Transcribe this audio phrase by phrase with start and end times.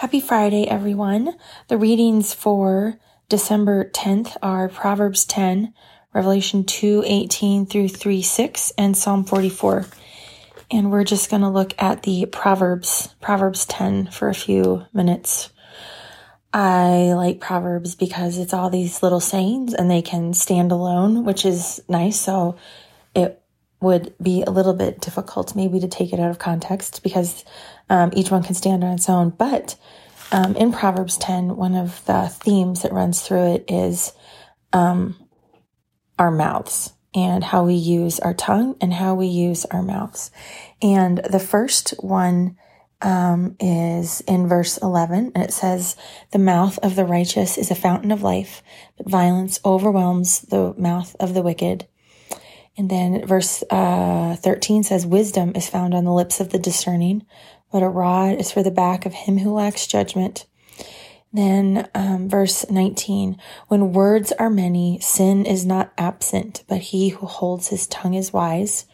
[0.00, 1.36] Happy Friday, everyone.
[1.68, 5.74] The readings for December 10th are Proverbs 10,
[6.14, 9.84] Revelation 2, 18 through 3, 6, and Psalm 44.
[10.70, 15.50] And we're just going to look at the Proverbs, Proverbs 10 for a few minutes.
[16.54, 21.44] I like Proverbs because it's all these little sayings and they can stand alone, which
[21.44, 22.18] is nice.
[22.18, 22.56] So
[23.80, 27.44] would be a little bit difficult maybe to take it out of context because
[27.88, 29.30] um, each one can stand on its own.
[29.30, 29.76] But
[30.32, 34.12] um, in Proverbs 10, one of the themes that runs through it is
[34.72, 35.16] um,
[36.18, 40.30] our mouths and how we use our tongue and how we use our mouths.
[40.80, 42.56] And the first one
[43.02, 45.96] um, is in verse 11, and it says,
[46.32, 48.62] The mouth of the righteous is a fountain of life,
[48.96, 51.86] but violence overwhelms the mouth of the wicked.
[52.76, 57.26] And then verse uh, 13 says, Wisdom is found on the lips of the discerning,
[57.72, 60.46] but a rod is for the back of him who lacks judgment.
[61.32, 63.36] Then um, verse 19,
[63.68, 68.32] when words are many, sin is not absent, but he who holds his tongue is
[68.32, 68.86] wise.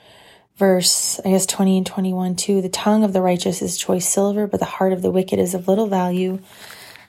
[0.57, 4.47] Verse, I guess 20 and 21 too, the tongue of the righteous is choice silver,
[4.47, 6.41] but the heart of the wicked is of little value.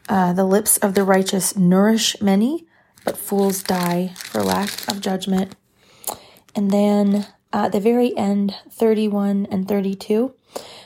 [0.08, 2.66] Uh, the lips of the righteous nourish many,
[3.04, 5.56] but fools die for lack of judgment.
[6.58, 10.34] And then at the very end, 31 and 32,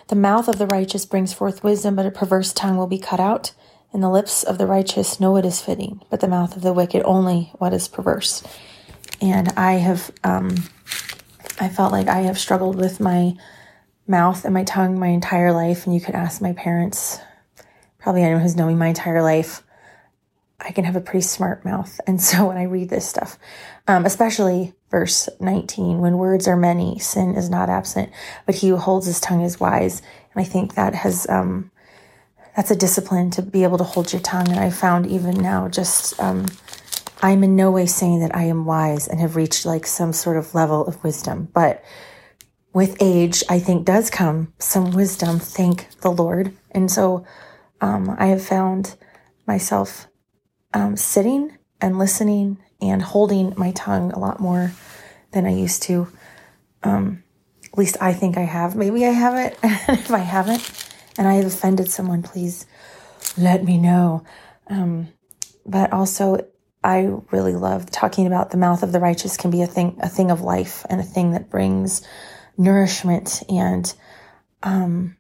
[0.09, 3.21] the mouth of the righteous brings forth wisdom, but a perverse tongue will be cut
[3.21, 3.53] out.
[3.93, 6.73] And the lips of the righteous know what is fitting, but the mouth of the
[6.73, 8.43] wicked only what is perverse.
[9.21, 10.55] And I have, um,
[11.59, 13.35] I felt like I have struggled with my
[14.07, 15.85] mouth and my tongue my entire life.
[15.85, 17.19] And you could ask my parents,
[17.97, 19.63] probably anyone who's known me my entire life,
[20.63, 21.99] I can have a pretty smart mouth.
[22.07, 23.37] And so when I read this stuff,
[23.87, 28.11] um, especially verse 19, when words are many, sin is not absent,
[28.45, 30.01] but he who holds his tongue is wise.
[30.33, 31.71] And I think that has, um,
[32.55, 34.49] that's a discipline to be able to hold your tongue.
[34.49, 36.45] And I found even now, just, um,
[37.21, 40.37] I'm in no way saying that I am wise and have reached like some sort
[40.37, 41.83] of level of wisdom, but
[42.73, 45.39] with age, I think does come some wisdom.
[45.39, 46.55] Thank the Lord.
[46.71, 47.25] And so,
[47.81, 48.95] um, I have found
[49.45, 50.07] myself
[50.73, 54.71] um, sitting and listening and holding my tongue a lot more
[55.31, 56.07] than I used to.
[56.83, 57.23] Um,
[57.71, 58.75] at least I think I have.
[58.75, 59.55] Maybe I haven't.
[59.63, 62.65] if I haven't and I have offended someone, please
[63.37, 64.23] let me know.
[64.67, 65.09] Um,
[65.65, 66.47] but also,
[66.83, 70.09] I really love talking about the mouth of the righteous can be a thing, a
[70.09, 72.01] thing of life and a thing that brings
[72.57, 73.93] nourishment and,
[74.63, 75.15] um,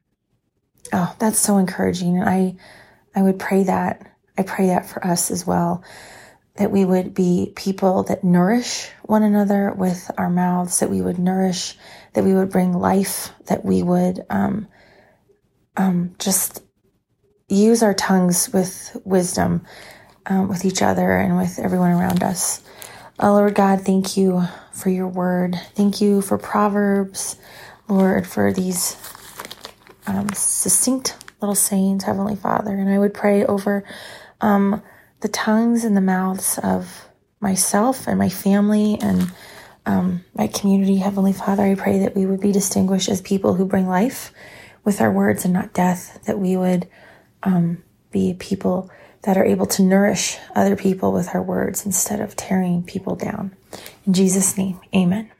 [0.91, 2.17] oh, that's so encouraging.
[2.17, 2.55] And I,
[3.15, 5.83] I would pray that I pray that for us as well,
[6.57, 11.19] that we would be people that nourish one another with our mouths, that we would
[11.19, 11.77] nourish,
[12.13, 14.67] that we would bring life, that we would um,
[15.77, 16.63] um, just
[17.49, 19.65] use our tongues with wisdom
[20.27, 22.61] um, with each other and with everyone around us.
[23.19, 24.43] Oh, Lord God, thank you
[24.73, 25.55] for your word.
[25.75, 27.37] Thank you for Proverbs,
[27.87, 28.97] Lord, for these
[30.07, 32.71] um, succinct little sayings, Heavenly Father.
[32.73, 33.83] And I would pray over
[34.41, 34.81] um,
[35.21, 37.07] the tongues and the mouths of
[37.39, 39.31] myself and my family and
[39.85, 40.97] um, my community.
[40.97, 44.31] Heavenly Father, I pray that we would be distinguished as people who bring life
[44.83, 46.87] with our words and not death, that we would
[47.43, 48.89] um, be people
[49.23, 53.55] that are able to nourish other people with our words instead of tearing people down.
[54.05, 55.31] In Jesus' name, amen.